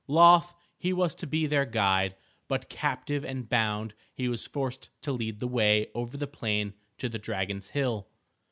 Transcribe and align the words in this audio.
Loth 0.07 0.55
he 0.79 0.91
was 0.93 1.13
to 1.13 1.27
be 1.27 1.45
their 1.45 1.63
guide. 1.63 2.15
But 2.47 2.69
captive 2.69 3.23
and 3.23 3.47
bound 3.47 3.93
he 4.15 4.27
was 4.27 4.47
forced 4.47 4.89
to 5.03 5.11
lead 5.11 5.37
the 5.39 5.47
way 5.47 5.91
over 5.93 6.17
the 6.17 6.25
plain 6.25 6.73
to 6.97 7.07
the 7.07 7.19
dragon's 7.19 7.69
hill. 7.69 8.07